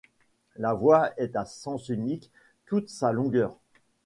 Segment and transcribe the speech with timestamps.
[0.55, 2.31] La voie est à sens unique
[2.65, 3.59] toute sa longueur.